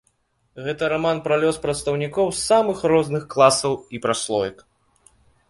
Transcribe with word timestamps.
Гэта 0.67 0.87
раман 0.93 1.19
пра 1.27 1.37
лёс 1.43 1.59
прадстаўнікоў 1.65 2.33
самых 2.47 2.81
розных 2.93 3.29
класаў 3.35 3.79
і 3.99 4.03
праслоек. 4.09 4.67